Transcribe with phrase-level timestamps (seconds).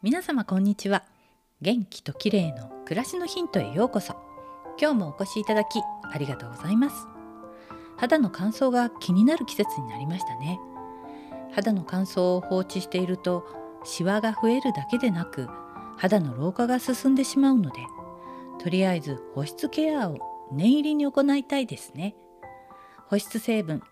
[0.00, 1.02] 皆様こんにちは。
[1.60, 4.14] 元気と綺麗の暮らしのヒントへようこそ。
[4.80, 7.08] 今日もお越しいただきありがとうございます。
[7.96, 10.60] 肌の乾燥が気になる季節になりましたね。
[11.52, 13.44] 肌の乾燥を放置していると
[13.82, 15.48] シワが増えるだけでなく
[15.96, 17.80] 肌の老化が進んでしまうので
[18.60, 20.18] とりあえず保湿ケアを
[20.52, 22.14] 念入りに行いたいですね。
[23.08, 23.82] 保湿成分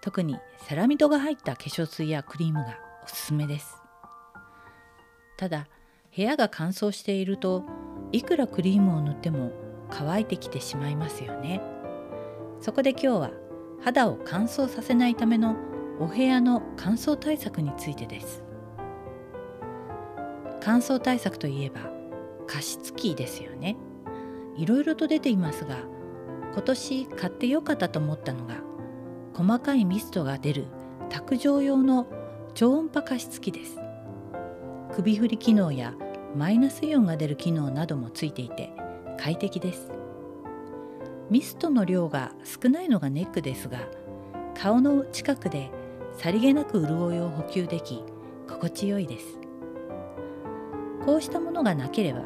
[0.00, 0.38] 特に
[0.68, 3.85] セラミドが入った化粧水やクリームがおすすめです。
[5.36, 5.68] ただ
[6.14, 7.64] 部屋が乾燥していると
[8.12, 9.52] いくらクリームを塗っても
[9.90, 11.60] 乾いてきてしまいますよね。
[12.60, 13.30] そこで今日は
[13.82, 15.56] 肌を乾燥させないための
[16.00, 18.42] お部屋の乾燥対策についてです。
[20.60, 21.90] 乾燥対策といえば
[22.46, 23.76] 加湿器ですよね。
[24.56, 25.76] いろいろと出ていますが
[26.54, 28.54] 今年買ってよかったと思ったのが
[29.34, 30.64] 細かいミストが出る
[31.10, 32.06] 卓上用の
[32.54, 33.85] 超音波加湿器です。
[34.96, 35.92] 首振り機能や
[36.34, 38.72] マイナスイオンが出る機能などもついていて
[39.18, 39.90] 快適です。
[41.28, 43.80] ミストの量が少ないのがネックですが
[44.54, 45.70] 顔の近くで
[46.16, 48.04] さりげなく潤いを補給でき
[48.48, 49.38] 心地よいです。
[51.04, 52.22] こうしたものがなければ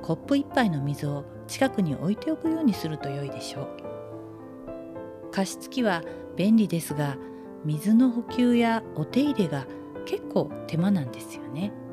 [0.00, 5.30] コップ1杯の水を近くに置いておくようにすると良いでしょう。
[5.30, 6.02] 加湿器は
[6.36, 7.18] 便利ですが
[7.66, 9.66] 水の補給やお手入れが
[10.06, 11.83] 結構手間なんですよね。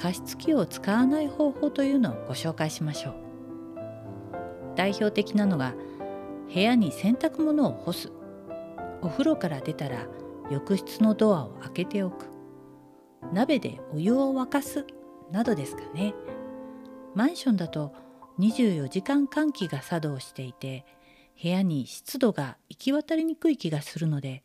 [0.00, 3.14] 加湿器を使わない方法というのをご紹介しましょう。
[4.74, 5.74] 代表的なのが
[6.52, 8.10] 部屋に洗濯物を干す。
[9.02, 10.06] お風呂から出たら
[10.50, 12.30] 浴室のドアを開けておく。
[13.34, 14.86] 鍋でお湯を沸かす。
[15.30, 16.14] などですかね。
[17.14, 17.92] マンションだと
[18.38, 20.86] 24時間換気が作動していて
[21.42, 24.42] 部屋に湿度が行き渡りにくい気がするので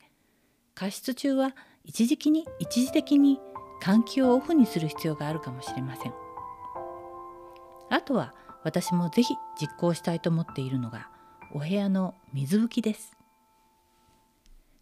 [0.73, 1.55] 加湿中は
[1.85, 3.39] 一時に一時的に
[3.85, 6.13] 換気をオフにする必要があるかもしれません。
[7.91, 11.07] あとは私もぜひ実行したいと思っているのが
[11.53, 13.15] お部屋の水拭きです。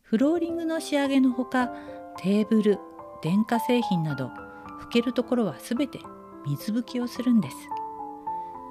[0.04, 1.68] フローリングの仕上げのほか
[2.18, 2.80] テーブル
[3.22, 4.28] 電化製品など
[4.84, 6.00] 拭けるところはすべて
[6.48, 7.58] 水拭きをするんです。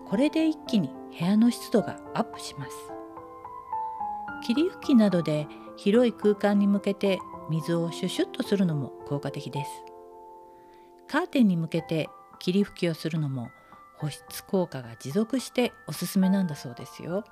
[0.07, 0.89] これで一気に
[1.19, 2.73] 部屋の湿度がアップします。
[4.47, 7.19] 霧吹きなどで広い空間に向けて
[7.51, 9.92] 水をシュシュッとするのも効果的です。
[11.09, 12.09] カーテンに向けて
[12.39, 13.51] 霧吹きをするのも
[13.99, 17.25] 保湿効果が持続しておすすめなんだそうですよ。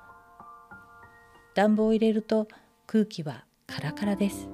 [1.53, 2.47] 暖房を入れると
[2.87, 4.47] 空気はカラカラです。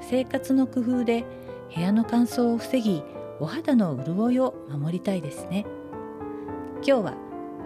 [0.00, 1.24] 生活の工夫で
[1.74, 3.02] 部屋の乾燥を防ぎ
[3.40, 5.64] お肌の潤いを守りたいですね。
[6.76, 7.14] 今日は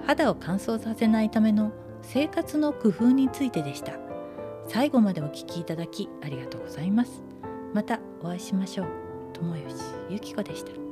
[0.06, 1.72] 肌を乾燥させないための
[2.02, 3.92] 生活の工夫についてでした。
[4.68, 7.22] 最後までお聞きいただきありがとうございます。
[7.72, 9.11] またお会いしましょう。
[9.42, 10.91] 友吉ゆき子でした。